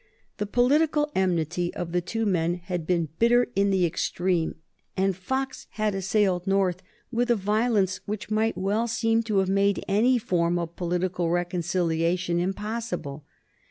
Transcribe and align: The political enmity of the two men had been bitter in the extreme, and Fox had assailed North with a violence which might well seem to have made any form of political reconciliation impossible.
The 0.37 0.47
political 0.47 1.11
enmity 1.13 1.71
of 1.75 1.91
the 1.91 2.01
two 2.01 2.25
men 2.25 2.55
had 2.55 2.87
been 2.87 3.09
bitter 3.19 3.49
in 3.55 3.69
the 3.69 3.85
extreme, 3.85 4.55
and 4.97 5.15
Fox 5.15 5.67
had 5.73 5.93
assailed 5.93 6.47
North 6.47 6.81
with 7.11 7.29
a 7.29 7.35
violence 7.35 7.97
which 8.07 8.31
might 8.31 8.57
well 8.57 8.87
seem 8.87 9.21
to 9.21 9.37
have 9.37 9.49
made 9.51 9.85
any 9.87 10.17
form 10.17 10.57
of 10.57 10.75
political 10.75 11.29
reconciliation 11.29 12.39
impossible. 12.39 13.25